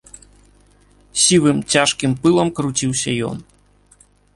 Сівым, 1.25 1.57
цяжкім 1.75 2.11
пылам 2.25 2.47
круціўся 2.61 3.11
ён. 3.33 3.37